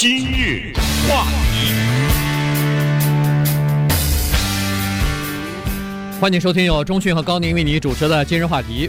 [0.00, 0.72] 今日
[1.08, 1.74] 话题，
[6.20, 8.88] 欢迎收听由钟讯和高宁为你主持的今日话题。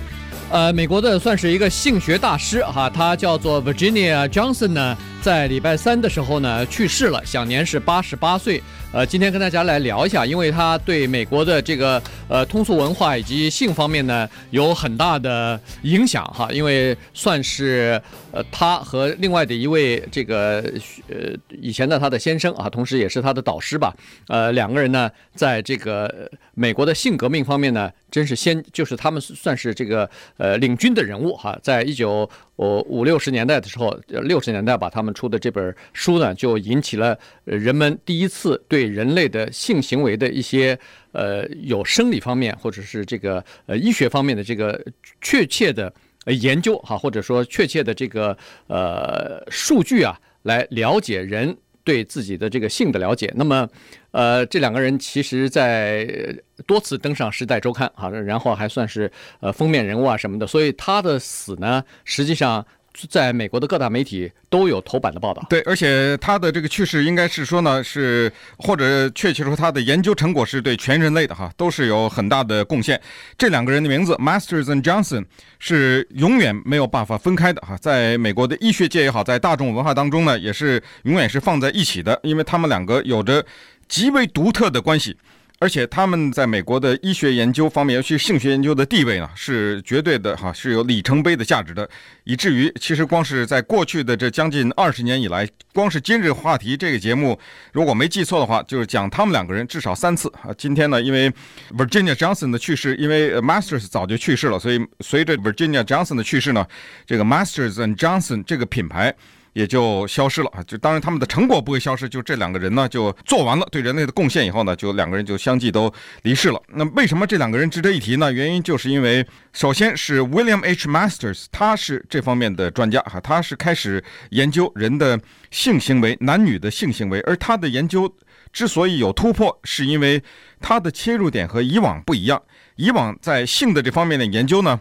[0.51, 8.61] 呃，美国的算是一个性学大师哈，他叫做 Virginia Johnson 呢，在礼拜三的时候呢去世了，享年是八十八岁。
[8.91, 20.63] 呃，今天跟大家来聊一下，因为他对美国的这个呃通俗文化以及性方面呢有很大的影响哈，因为算是呃他和另外的一位这个
[21.07, 23.95] 呃以前的他的先生啊，同时也是他的导师吧，
[24.27, 32.27] 呃两个人呢在这个美国的性革命方面呢，真是先就是他们算是这个呃领军的人物哈，在一九。
[32.55, 40.77] 我五六十年代的时候，六十年代吧，他们出的这本书呢，就引起了人们第一次对人类的性行为的一些
[41.11, 44.79] 呃有生理方面或者是这个呃医学方面的这个
[45.21, 45.91] 确切的
[46.25, 53.31] 研究哈，或者说确切的这个呃数据啊，来了解人对自己的这个性的了解。
[53.35, 53.67] 那么，
[54.11, 56.35] 呃，这两个人其实在
[56.67, 62.65] 多次登上《时代周刊》啊，然后还算是呃封面人物啊什么的，所以他的死呢，实际上。
[63.09, 65.45] 在美国的各大媒体都有头版的报道。
[65.49, 72.99] 对，而且他的这个去世应该是说呢，是或者确切说他的研究成果是对全人类的哈，都是有很大的贡献。
[73.37, 75.25] 这两个人的名字 Masters and Johnson
[75.59, 83.45] 是永远没有办法分开的哈，在美国的医学界也好，在大众文化当中呢，也是永远是放在一起的，因为他们两个有着
[83.87, 85.17] 极为独特的关系。
[85.61, 91.87] 而且他们在美国的医学研究方面，尤其是性学研究的地位呢，是绝对的哈，是有里程碑的价值的。
[92.23, 97.37] 以至于其实光是在过去的这将近二十年以来，光是今日话题这个节目，
[97.73, 100.49] 如果没记错的话，就是讲他们两个人至少三次啊。
[100.57, 101.29] 今天呢，因为
[101.77, 106.65] Virginia Johnson 的去世，因为 Masters 早就去世了，所以随着 Virginia Johnson 的去世呢，
[107.05, 109.13] 这个 Masters and Johnson 这个品牌。
[109.53, 110.63] 也就消失了啊！
[110.63, 115.91] 就当然他们的成果不会消失，就这两个人呢，就做完了对人类的贡献以后呢，就两个人就相继都
[116.23, 116.61] 离世了。
[116.67, 118.31] 那为什么这两个人值得一提呢？
[118.31, 120.87] 原因就是因为，首先是 William H.
[120.87, 125.19] Masters，他是这方面的专家哈，他是开始研究人的
[125.51, 128.13] 性行为，男女的性行为，而他的研究
[128.53, 130.21] 之所以有突破，是因为
[130.59, 132.41] 他的切入点和以往不一样。
[132.75, 134.79] 以往在性的这方面的研究呢，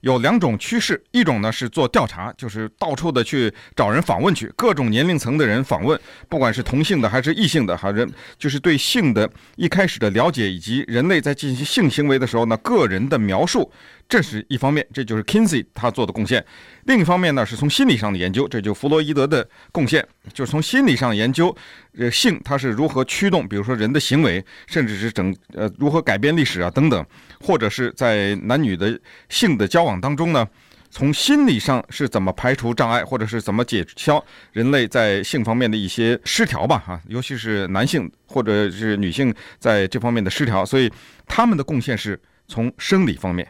[0.00, 13.70] 有两种趋势，一种呢是做调查，就是到处的去找人访问去，各种年龄层的人访问，不管是同性的还是异性的，还是就是对性的一开始的了解，以及人类在进行性行为的时候呢，个人的描述。
[14.10, 16.44] 这是一方面，这就是 Kinsey 他做的贡献。
[16.86, 20.04] 另一方面呢，是从心理上的研究，这就弗洛伊德的贡献，
[20.34, 21.56] 就是从心理上研究，
[21.96, 27.06] 呃，性它是如何驱动，比如说人的行为，甚至是整呃如何改变历史啊等等，
[27.40, 30.44] 或者是在男女的性的交往当中呢，
[30.90, 34.22] 从心理上是怎么排除障碍，或者是怎么解消
[34.52, 40.90] 人类在性方面的一些失调吧，哈，尤其是男性或者是女性在这方面的失调，所以
[41.28, 43.46] 他们的贡献是从生理方面。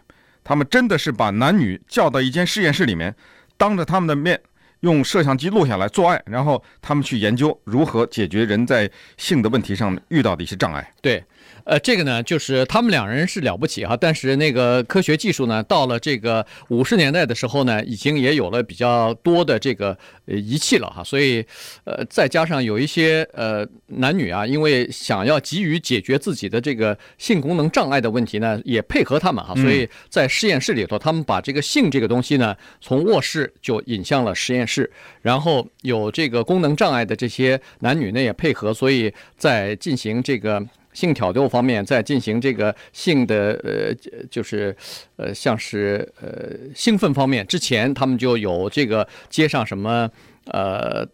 [0.50, 3.15] 他们真的是把男女叫到一间实验室里面，
[3.56, 4.41] 当着他们的面
[4.81, 10.93] 用摄像机录下来做爱，然后他们去研究如何解决人在性的问题上遇到的一些障碍。
[11.00, 11.22] 对。
[11.70, 21.47] 呃，这个呢，就是他们两人是了不起哈，但是那个科学技术呢，到了这个五十年代的时候呢，已经也有了比较多的这个呃仪器了哈，所以
[21.84, 34.91] 呃，再加上有一些呃男女啊，因为想要急于解决自己的这个性功能障碍的问题呢，也配合他们哈，所以在实验室里头，他们把这个性这个东西呢，从卧室就引向了实验室，
[35.22, 40.60] 然后有这个功能障碍的这些男女呢也配合，所以在进行这个。
[40.92, 44.76] 性挑逗方面，在进行这个性的呃，就是
[45.16, 50.10] 呃，像是呃兴奋方面之前，他们就有这个接上什么
[50.46, 51.06] 呃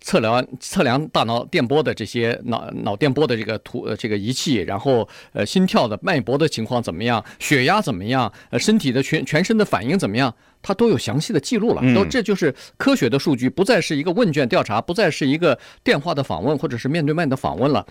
[0.00, 10.32] 测量测量大脑电波的这些脑脑电波的这个图这个仪器，然后呃心跳的脉搏的情况怎么样，血压怎么样，呃身体的全全身的反应怎么样，
[10.62, 11.82] 它都有详细的记录了。
[11.94, 17.84] 都这就是科学的数据，不再是一个问卷调查，不再是一个电话的访问或者是面对面的访问了。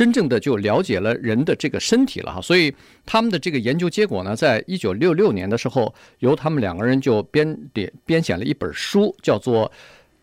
[0.00, 2.74] 真正的就了解了人的这个身体了哈，所以
[3.04, 9.70] 他们的这个研究结果呢，在一九六六年的时候，由他们两个人就编点编写了一本书，叫做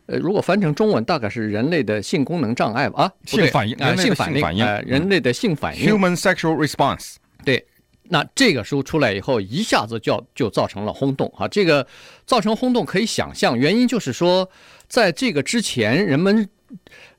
[0.07, 7.18] 呃，如果翻成中文，大概是人类的性功能障碍吧啊，性反应啊，性反应，呃，人类的性反应，Human Sexual Response。
[7.45, 7.63] 对，
[8.01, 11.85] 那这个书出来以后，一下子就就造成了轰动啊，这个
[12.25, 14.50] 造成轰动可以想象，原因就是说，
[14.88, 16.50] 在这个之前，人们。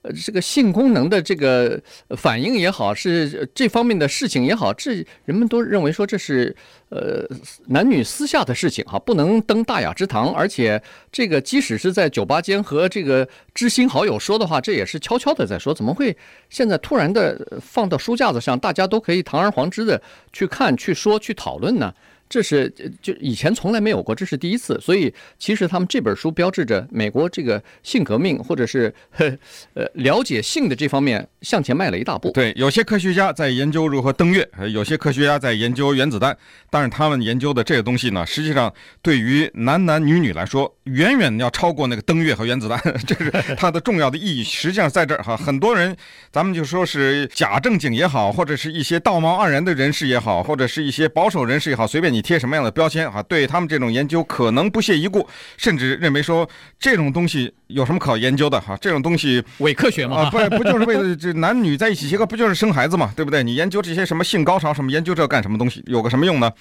[0.02, 1.80] 呃，这个性功能的这个
[2.16, 6.54] 反应也好，是这方面的事情也好，这人们都认为说这是
[6.90, 7.26] 呃
[7.66, 10.32] 男女私下的事情哈，不能登大雅之堂。
[10.32, 10.80] 而且
[11.10, 16.16] 这个即使是在酒吧间和这个知心好友说的话，这也是悄悄的在说，怎么会
[16.50, 20.00] 现在突然的放到书架子上，大家都可以堂而皇之的
[20.32, 21.92] 去看、去说、去讨论呢？
[22.28, 24.78] 这是就以前从来没有过，这是第一次。
[24.80, 32.30] 所以其实他们这本书标志着美国这个性革命，或者是呃了解性的这方面向前迈了一大步。
[32.32, 36.36] 对，有些科学家在研究如何登月，有些科学家在研究原子弹。
[36.70, 42.78] 但是他们研究的这个东西呢，实际上对于男男女女来说，远远要超过那个登月和原子弹。
[43.04, 45.36] 这是它的重要的意义， 实际上在这儿哈。
[45.36, 45.96] 很多人，
[46.30, 52.22] 咱们就说是假正经也好，或者是一些道貌岸然的人士也好，或者是一些保守人士也好，随便你。
[52.28, 53.22] 贴什么样的标签啊？
[53.22, 55.26] 对他们这种研究可能不屑一顾，
[55.56, 56.46] 甚至认为说
[56.78, 58.76] 这种东西有什么可研究的哈？
[58.82, 60.24] 这种东西伪科学嘛？
[60.24, 63.10] 啊，不不就是为了这男女在一起结合，不就是生孩子嘛？
[63.16, 63.42] 对不对？
[63.42, 65.82] 你研究这些什么性高潮什么，研究这干什么东西？
[65.86, 66.52] 有个什么用呢？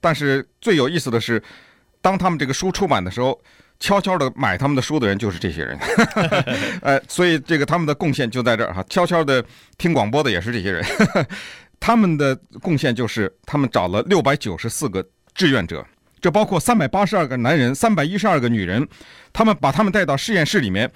[0.00, 1.42] 但是最有意思的是，
[2.00, 3.38] 当他们这个书出版的时候，
[3.80, 5.78] 悄悄的买他们的书的人就是这些人，
[6.82, 8.84] 呃，所以这个他们的贡献就在这儿哈。
[8.88, 9.42] 悄悄的
[9.78, 10.84] 听广播的也是这些人。
[11.80, 15.02] 他们的贡献就是，他们找了六百九十四个
[15.34, 15.84] 志愿者，
[16.20, 18.86] 这包括三百八十二个男人，三百一十二个女人。
[19.32, 20.92] 他们把他们带到实验室里面，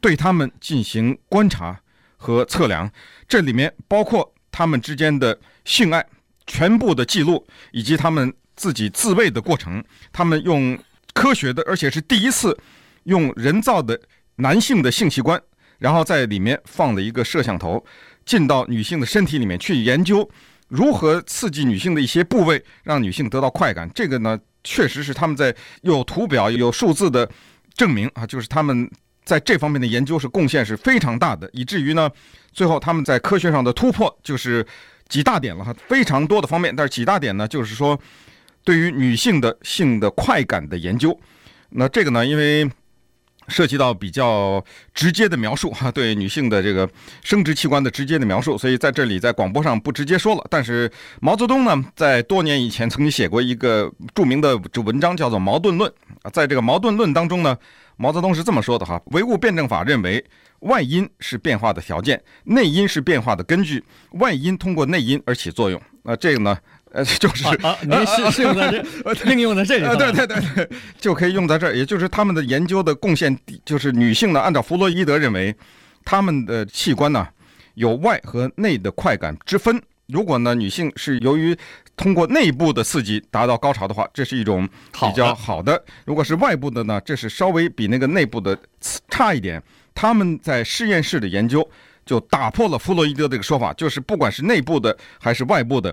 [0.00, 1.80] 对他们进行观察
[2.16, 2.90] 和测量。
[3.28, 6.04] 这里面包括他们之间的性爱
[6.48, 9.84] 全部的记录，以及他们自己自慰的过程。
[10.12, 10.76] 他们用
[11.14, 12.58] 科学的，而且是第一次
[13.04, 13.98] 用人造的
[14.36, 15.40] 男性的性器官，
[15.78, 17.82] 然后在里面放了一个摄像头。
[18.26, 20.26] 进到女性的身体里面去研究
[20.68, 23.86] 如何刺激女性的一些部位，让女性得到快感。
[23.94, 27.30] 这个呢，确实是他们在有图表、有数字的
[27.74, 28.90] 证明啊，就是他们
[29.26, 32.10] 在这方面的研究是贡献是非常大的，以至于呢，
[32.54, 34.66] 最后他们在科学上的突破就是
[35.06, 36.74] 几大点了哈，非常多的方面。
[36.74, 38.00] 但是几大点呢，就是说
[38.64, 41.16] 对于女性的性的快感的研究，
[41.70, 42.68] 那这个呢，因为。
[43.48, 44.64] 涉及到比较
[44.94, 46.88] 直接的描述哈，对女性的这个
[47.22, 50.42] 生殖器官的直接的描述，所以在这里在广播上不直接说了。
[50.48, 50.90] 但是
[51.20, 55.90] 毛泽东呢，在多年以前曾经写过一个著名的这文章，叫做《矛盾论》
[56.22, 56.30] 啊。
[56.30, 57.54] 在这个《矛盾论》当中呢，
[57.98, 60.24] 毛泽东是这么说的哈：唯物辩证法认为，
[60.60, 65.78] 外因是变化的条件，内因是变化的根据，外因通过内因而起作用。
[66.02, 66.56] 那这个呢？
[66.94, 70.68] 呃， 就是啊，您是是用在这，应用在这里，对对对对，
[70.98, 71.76] 就可以用在这儿。
[71.76, 75.54] 也就是他们的研究的贡献，就是女性呢，按照弗洛伊德认为，
[76.04, 77.26] 他们的器官呢
[77.74, 79.82] 有外和内的快感之分。
[80.06, 81.56] 如果呢，女性是由于
[81.96, 85.74] 通过内部的刺激达到高潮的话，这是一种比较好的；
[86.04, 88.56] 如果是外部的呢，这是稍微比那个内部的
[89.08, 89.60] 差一点。
[89.94, 91.68] 他们在实验室的研究
[92.06, 95.92] 就打破了弗洛伊德这个说法，就是不管是内部的还是外部的。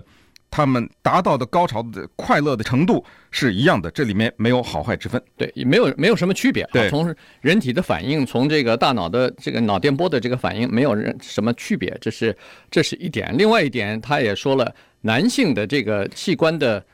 [0.52, 6.68] 他们达到的高潮的快乐的程度是一样的，这里面没有好坏之分，对，也没有没有什么区别。
[6.72, 12.36] 对，从人体的反应，从这个大脑的这个脑电波的这个反应，没有人什么区别，这是
[12.70, 13.34] 这是一点。
[13.36, 16.84] 另外一点，他也说了，男性的这个器官的。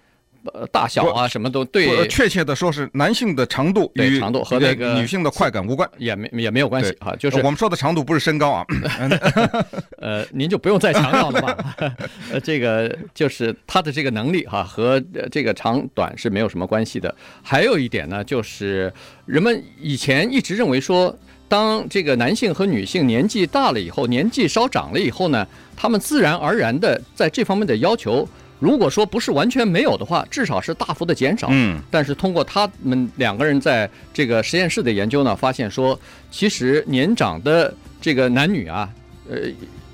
[0.55, 2.07] 呃，大小啊，什么都对。
[2.09, 7.15] 确切的说，是男性的长度与长度和那个女性的快感无关，也没也没有关系哈。
[7.17, 8.65] 就是我们说的长度不是身高啊。
[9.99, 11.77] 呃，您就不用再强调了吧。
[12.33, 17.15] 呃，这个就是他的这个能力哈，和这个长短是没有什么关系的。
[17.43, 18.93] 还有一点呢，就是
[19.27, 21.15] 人们以前一直认为说，
[21.49, 25.47] 当这个男性和女性年纪大了以后，年纪稍长了以后呢，
[25.77, 28.27] 他们自然而然的在这方面的要求。
[28.59, 31.49] 如果说不是完全没有的话，至少是大幅的减少。
[31.51, 35.99] 嗯，但是通过他们两个人在这个实验室的研究呢，发现说，
[36.31, 38.89] 其实年长的这个男女啊，
[39.31, 39.37] 呃，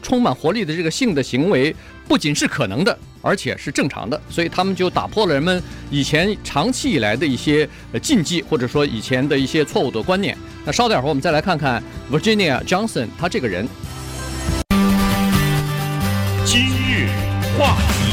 [0.02, 1.74] 充满活力的这个性的行为
[2.08, 4.20] 不仅是可能的，而且是正常的。
[4.30, 7.68] 所以他们就打破了人们以前长期以来的一些
[8.02, 10.36] 禁忌，或者说以前的一些错误的观念。
[10.64, 13.68] 那稍等会儿，我们再来看看 Virginia Johnson 他这个人。
[16.46, 17.08] 今日
[17.58, 18.03] 话题。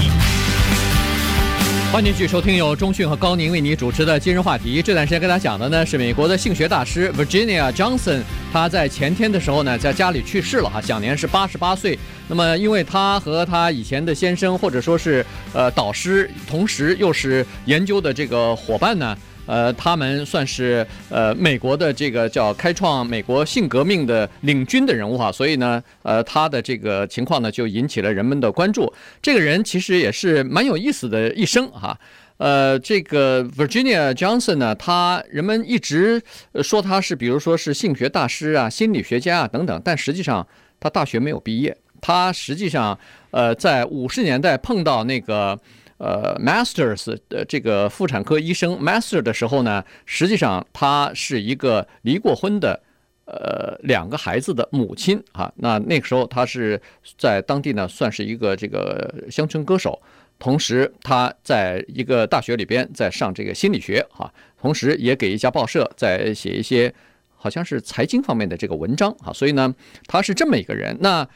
[1.92, 4.82] 欢迎继续收听由中讯和高宁为你主持的今日话题。
[4.82, 8.22] 这段时间跟大家讲的呢是美国的性学大师 Virginia Johnson，
[8.54, 12.00] 他在前天的时候呢在家里去世了哈，享年是八十八岁。
[12.30, 19.18] 那么因为他和他以前的先生或者说是呃导师，同时又是研究的这个伙伴呢。
[19.52, 28.92] 呃，他们算是呃美国的这个叫开创美国性革命的领军的人物哈，所以呢，呃，他的这个情况呢就引起了人们的关注。
[29.22, 32.00] 这个人其实也是蛮有意思的一生哈。
[32.38, 36.22] 呃，这个 Virginia Johnson 呢，他人们一直
[36.64, 40.48] 说他是，比如说是性学大师啊、心理学家啊等等，但实际上
[40.80, 41.76] 他大学没有毕业。
[42.00, 42.98] 他实际上，
[43.30, 45.60] 呃，在五十年代碰到那个
[46.02, 52.82] 呃 Masters 的这个妇产科医生 Master 的时候呢，实际上他是一个离过婚的，
[53.26, 55.54] 呃，两个孩子的母亲啊。
[55.58, 56.82] 那那个时候他是
[57.20, 60.02] 在当地呢，算是一个这个乡村歌手。
[60.40, 66.92] 同时，他在一个大学里边在上这个心理学哈，同时也给一家报社在写一些
[67.36, 69.72] 好像是财经方面的这个文章哈，所以呢，
[70.08, 70.98] 他是这么一个人。
[71.00, 71.28] 那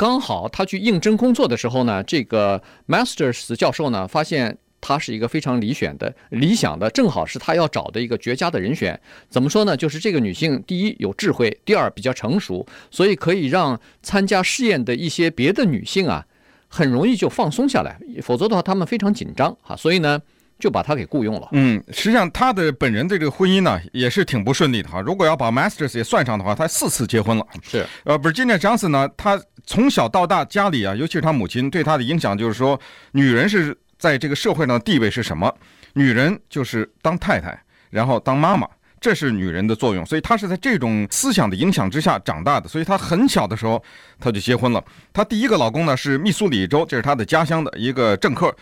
[0.00, 8.98] 刚好他去应征工作的时候呢，这个 Masters 教授呢发现他是一个非常理选的、理想的，正好是他要找的一个绝佳的人选。
[9.28, 9.76] 怎么说呢？
[9.76, 16.24] 就是这个女性，第一有智慧，第二比较成熟，所以可以让参加试验的一些别的女性啊。
[16.68, 20.18] 很容易就放松下来，否则的话他们非常紧张哈，所以呢
[20.60, 21.48] 就把他给雇佣了。
[21.52, 25.00] 嗯，实际上他的本人的这个婚姻呢也是挺不顺利的哈。
[25.00, 27.44] 如果要把 Masters 也算上的话，他四次结婚了。
[27.62, 32.78] 是，呃，Virginia Johnson 呢，他从小到大家里啊，尤其是他母亲对他的影响就是说，
[33.12, 35.52] 女人是在这个社会上的地位是什么？
[35.94, 38.68] 女人就是当太太，然后当妈妈。
[39.02, 42.68] 这是女人的作用，所以她是在这种思想的影响之下长大的。
[42.68, 43.82] 所以她很小的时候，
[44.18, 44.84] 她就结婚了。
[45.10, 48.54] 她第一个老公呢是密苏里州，这是她的家乡的一个政客。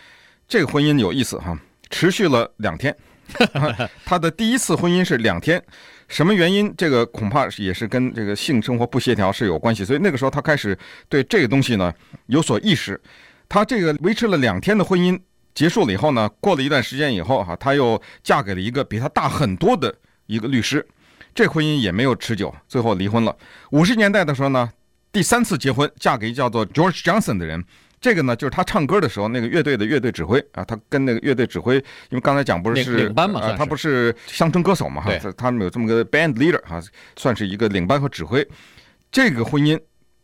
[0.47, 2.95] 这个婚姻有意思哈，持续了两天。
[4.05, 5.63] 他的第一次婚姻是两天，
[6.07, 6.73] 什么原因？
[6.77, 9.85] 这个恐怕也是跟这个性生活不协调是有关系。
[9.85, 10.77] 所以那个时候他开始
[11.07, 11.93] 对这个东西呢
[12.27, 12.99] 有所意识。
[13.47, 15.19] 他这个维持了两天的婚姻
[15.53, 19.93] 结束了以后呢，过了一段时间以后哈，他又嫁给了一个比他大很多的。
[20.29, 20.87] 一个律师，
[21.33, 23.35] 这婚姻也没有持久，最后离婚了。
[23.71, 24.69] 五十年代的时候呢，
[25.11, 27.65] 第三次结婚，嫁给叫做 George Johnson 的人。
[28.01, 36.81] 这个呢，就是他唱歌的时候，那个乐队的乐队指挥啊，他跟那个乐队指挥，因为刚才讲不是是领班嘛，啊，他不是乡村歌手嘛，哈，他们有这么个 band leader 哈，
[37.17, 38.47] 算是一个领班和指挥。
[39.11, 39.79] 这个婚姻，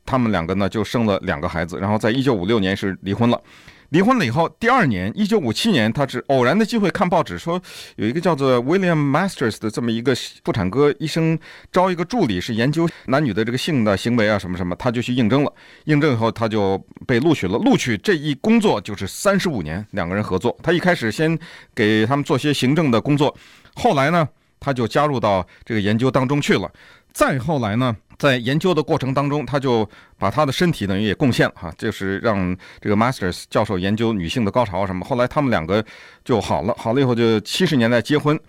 [0.06, 3.42] 他们两个呢就生了两个孩子，然后在一九五六年是离婚了。
[3.90, 7.62] 离婚了以后，第二年，一九五七年，他是偶然的机会看报纸，说
[7.96, 11.38] 有一个叫做 William Masters 的这么一个妇产科医生
[11.72, 15.54] 招一个助理，是研究男女的这个性的行为啊什么什么，他就去应征了。
[15.86, 17.58] 应征以后，他就被录取了。
[17.60, 20.58] 录取这一工作就是三十五年，两个人合作。
[20.64, 21.38] 他一开始先
[21.74, 23.36] 给他们做些行政的工作，
[23.76, 24.28] 后来呢，
[24.60, 26.70] 他就加入到这个研究当中去了。
[27.14, 35.06] 再后来呢，在研究的过程当中，他就把他的身体等于也贡献了哈，就是让这个 Masters 教授研究女性的高潮什么。
[35.06, 35.84] 后来他们两个
[36.24, 38.40] 就好了，好了以后就七十年代结婚。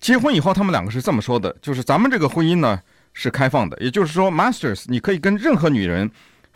[0.00, 2.80] 结婚以后，他们两个是这么说的，就是咱们这个婚姻呢
[3.12, 6.08] 是开放的，也就是说，Masters 你可以跟任何女人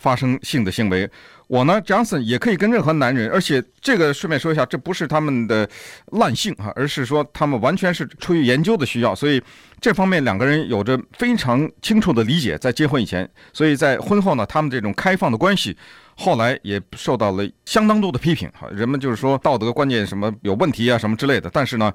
[0.03, 1.09] 发生性的行为。
[1.47, 5.69] 我呢，Johnson 也可以跟任何男人，而且这个顺便说一下，这不是他们的
[6.13, 9.43] 滥性哈，而是说他们完全是出于研究的需要，所以
[9.79, 15.77] 这方面两个人有着非常清楚的理解，在结婚以前，所以在婚后呢，他们这种开放的关系，
[16.17, 21.93] 后来也受到了相当多的批评哈，人们就是说道德观念什么有问题啊什么之类的，但是呢，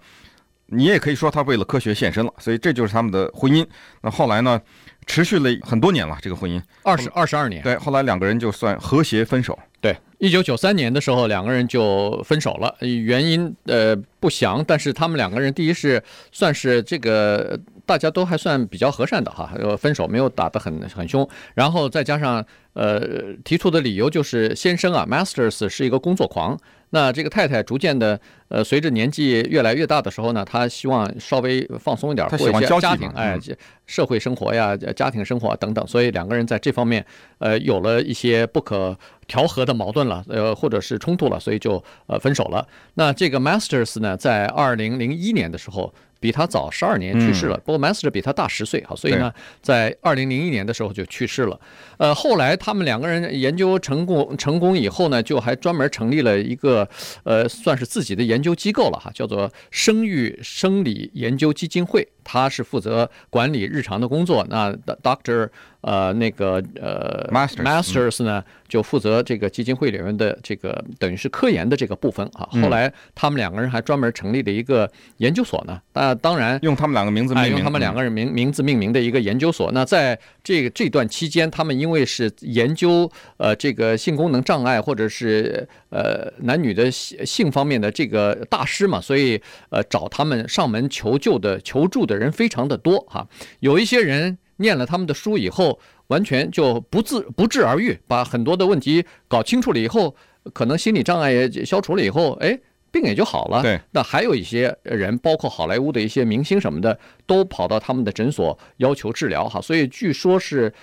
[0.67, 3.65] 你也可以说他为了科学献身了，所以这就是他们的婚姻。
[4.01, 4.61] 那后来呢？
[5.09, 7.63] 持续了很多年了，这个婚姻二十二十二年。
[7.63, 9.57] 对，后来两个人就算和谐分手。
[9.79, 22.99] 对，一九九三年的时候，两个人就分手了，原因呃不详，但是他们两个人第一是算是这个大家都还算比较和善的哈，分手没有打得很很凶，然后再加上呃
[23.45, 26.59] 提出的理由就是先生啊，Masters 是一个工作狂。
[26.91, 33.37] 那这个太太逐渐的，呃，随着年纪越来越大的时候呢，她希望稍微放松一点，过一些家庭，哎，
[33.85, 37.05] 社会生活呀，家庭生活等等，所以两个人在这方面，
[37.39, 42.65] 呃，有了一些不可调和的矛盾了，呃，或者是冲突了，所以就呃分手了。
[42.93, 45.93] 那这个 Masters 呢，在二零零一年的时候。
[46.19, 51.59] 比他早十二年去世了，不过 Master 比他大十岁哈，所以呢，在二零零一年的时候就去世了。
[51.97, 56.87] 呃，后来他们两个人研究成功成功以后呢，就还专门成立了一个
[57.23, 62.07] 呃，算是自己的研究机构了哈，叫做生育生理研究基金会。
[62.27, 64.69] 他是负责管理日常的工作，那
[65.01, 65.47] Doctor
[65.79, 72.49] 呃那个呃 master masters 呢就负责这个基金会里面的这个等于是科研的这个部分啊。
[72.61, 79.71] 后来他们两个人还专门成立了一个研究所呢，那当然用他们两个名字命名，用他们两个人名名字命名的一个研究所。
[79.71, 93.27] 那在这个这段期间，他们因为是研究呃这个性功能障碍或者是呃男女的性性方面的这个大师嘛，所以呃找他们上门求救的求助的人非常的多哈。
[93.59, 100.15] 有一些人念了他们的书以后，完全就不自不治而愈，把很多的问题搞清楚了以后，
[100.53, 102.59] 可能心理障碍也消除了以后，哎。
[102.89, 103.61] 病也就好了。
[103.61, 109.59] 对，那还有一些人，包括好莱坞的一些明星什么的，都跑到他们的诊所要求治疗哈。
[109.59, 110.73] 所以据说是，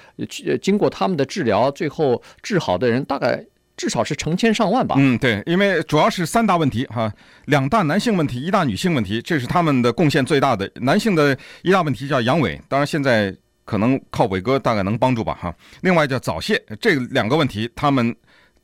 [0.60, 3.42] 经过他们的治疗，最后治好的人大概
[3.76, 4.94] 至少是成千上万吧。
[4.98, 7.12] 嗯，对，因为主要是三大问题哈，
[7.46, 10.70] 两大男性问题，一大女性问题，这是他们的贡献最大的。
[10.76, 15.54] 男性的一大问题叫阳痿，当然现在可能靠伟哥大概能帮助吧哈。
[15.82, 18.14] 另外叫早泄，这两个问题他们。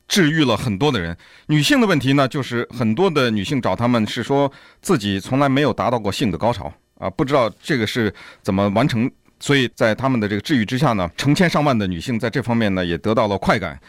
[0.07, 1.15] 治愈了很多的人。
[1.47, 4.51] 女性的问题呢，就是很多的女性找他们是说
[4.81, 9.09] 自己从来没有达到过性的高潮啊，不知道这个是怎么完成。
[9.39, 13.79] 所以在他们的这个治愈之下呢，成千上万的女性在这方面呢也得到了快感，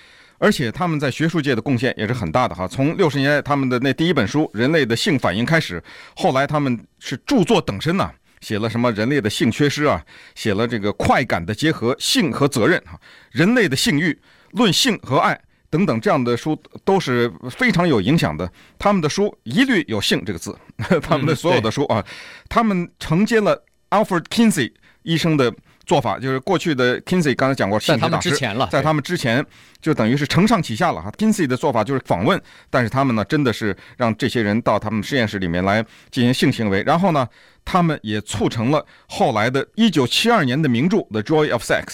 [0.42, 2.66] 而且他们在学术界的贡献也是很大的哈。
[2.66, 5.80] 从六十年代他们的那第一本书《人类的性反应》开始，
[6.16, 12.99] 后来他们是著作等身呐，写了什么人类的性缺失啊，写了这个快感的结合、性和责任哈，
[13.30, 14.18] 人类的性欲、
[14.50, 15.40] 论性和爱。
[15.70, 18.52] 等等，这样的书都是非常有影响的。
[18.78, 20.54] 他们的书一律有“性”这个字，
[21.00, 22.04] 他们的所有的书啊，
[22.49, 24.72] 他们承接了 Alfred Kinsey
[25.04, 29.44] 医生的做法，就是过去的 Kinsey 刚才讲过，在他们之前了，在他们之前
[29.80, 31.10] 就等于是承上启下了哈。
[31.18, 37.28] Kinsey 的做法就是访问，但是他们呢，真的是让这些人到他们实验室里面来进行性行为，然后呢，
[37.64, 41.84] 他们也促成了后来的1972年的名著《The Joy of Sex》。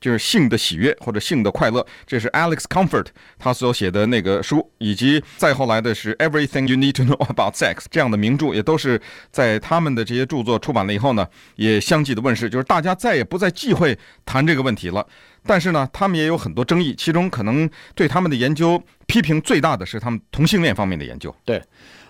[0.00, 3.06] 就是性的喜悦或者性的快乐，这是 Alex Comfort
[3.38, 9.00] 他所写的那个书，以及再后来的是 Everything You Need to Know About Sex 这样的名著，也都是
[9.30, 11.26] 在他们的这些著作出版了以后呢，
[11.56, 15.06] 也相继的问世，就是大家再也不再忌讳谈这个问题了。
[15.46, 21.34] 但是呢，他们也有很多争议，其中可能对他们的研究批评最大的是他们同性恋方面的研究。
[21.44, 21.62] 对。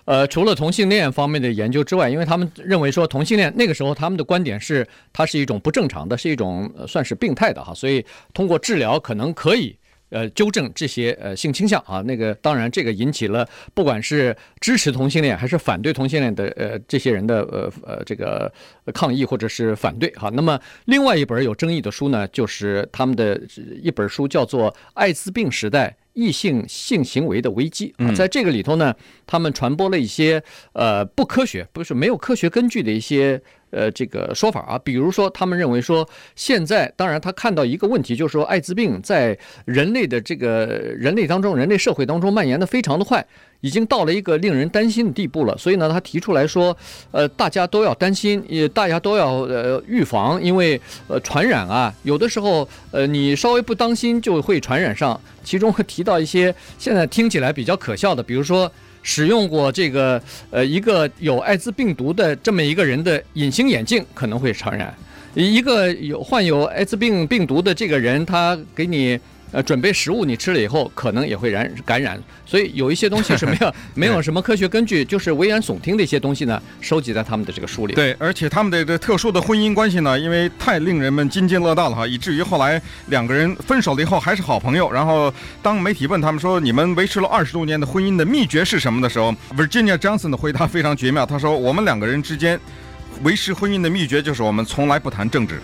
[0.05, 9.77] 呃，除了同性恋方面的研究之外，因为他们认为说同性恋那个时候他们的观点是它是一种不正常的，是一种算是病态的哈，所以通过治疗可能可以
[10.09, 12.01] 呃纠正这些呃性倾向啊。
[12.01, 18.51] 那个当然这个引起了不管是支持同性恋还是反对同性恋的呃这些人的呃呃这个
[18.93, 20.29] 抗议或者是反对哈。
[20.33, 23.39] 那么另外一本有争议的书呢，就是他们的
[23.81, 25.95] 一本书叫做《艾滋病时代》。
[26.17, 28.91] 异性性行为的危机啊，在这个里头呢，
[29.27, 30.41] 他们传播了一些
[30.73, 34.79] 呃不科学，不是没有科学根据的一些呃这个说法啊。
[34.79, 40.65] 比如说，他们认为说，现在当然他看到一个问题，就是说艾滋病在人类的这个
[40.97, 43.23] 人类当中，人类社会当中蔓延的非常的快。
[43.61, 46.75] 已经到了一个令人担心的地步了，所以呢，他提出来说，
[47.11, 55.19] 呃，大家都要担心，也大家都要呃预防，因为呃传染啊，有的时候呃你稍微不当心就会传染上。
[55.43, 64.93] 其中会提到一些现在听起来比较可笑的，比如说使用过这个呃一个有艾滋病毒的这么一个人的隐形眼镜可能会传染，
[65.33, 69.19] 一个有患有艾滋病病毒的这个人，他给你。
[69.51, 77.93] 呃，准备食物你吃了以后，可能也会染感染，所以有一些东西是没有 没有什么科学根据，就是危言耸听的一些东西呢，收集在他们的这个书里。
[77.93, 84.91] 对，而且他们的这特殊的婚姻关系呢，因为太令人们津津乐道了哈，以至于后来两个人分手了以后还是好朋友。
[84.91, 92.59] 然后当媒体问他们说，你们维持了二十多年的婚姻的秘诀是什么的时候，Virginia Johnson 的回答非常绝妙，他说我们两个人之间
[93.23, 95.61] 维持婚姻的秘诀就是我们从来不谈政治。